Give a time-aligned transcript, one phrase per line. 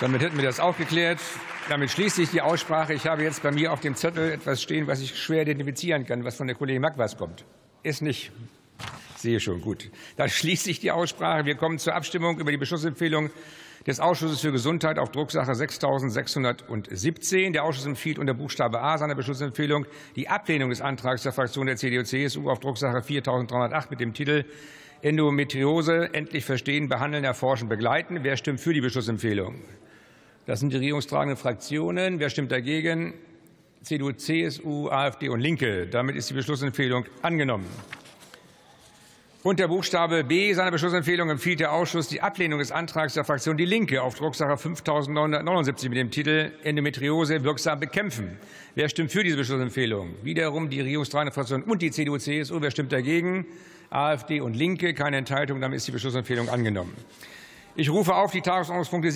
[0.00, 1.18] Damit hätten wir das auch geklärt.
[1.68, 2.94] Damit schließe ich die Aussprache.
[2.94, 6.22] Ich habe jetzt bei mir auf dem Zettel etwas stehen, was ich schwer identifizieren kann,
[6.22, 7.44] was von der Kollegin Magwas kommt.
[7.82, 8.30] Ist nicht.
[9.16, 9.90] Ich sehe schon gut.
[10.16, 11.46] Dann schließe ich die Aussprache.
[11.46, 13.30] Wir kommen zur Abstimmung über die Beschlussempfehlung
[13.88, 17.52] des Ausschusses für Gesundheit auf Drucksache 6617.
[17.52, 21.76] Der Ausschuss empfiehlt unter Buchstabe A seiner Beschlussempfehlung die Ablehnung des Antrags der Fraktion der
[21.76, 24.44] CDU-CSU auf Drucksache 4308 mit dem Titel
[25.02, 28.20] Endometriose endlich verstehen, behandeln, erforschen, begleiten.
[28.22, 29.56] Wer stimmt für die Beschlussempfehlung?
[30.48, 32.20] Das sind die regierungstragenden Fraktionen.
[32.20, 33.12] Wer stimmt dagegen?
[33.82, 35.86] CDU, CSU, AfD und Linke.
[35.86, 37.66] Damit ist die Beschlussempfehlung angenommen.
[39.42, 43.66] Unter Buchstabe B seiner Beschlussempfehlung empfiehlt der Ausschuss die Ablehnung des Antrags der Fraktion Die
[43.66, 48.38] Linke auf Drucksache 5979 mit dem Titel Endometriose wirksam bekämpfen.
[48.74, 50.14] Wer stimmt für diese Beschlussempfehlung?
[50.22, 52.62] Wiederum die regierungstragende Fraktion und die CDU, CSU.
[52.62, 53.44] Wer stimmt dagegen?
[53.90, 54.94] AfD und Linke.
[54.94, 55.60] Keine Enthaltung.
[55.60, 56.96] Damit ist die Beschlussempfehlung angenommen.
[57.80, 59.12] Ich rufe auf die Tagesordnungspunkte